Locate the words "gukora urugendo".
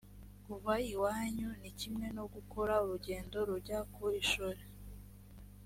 2.33-3.37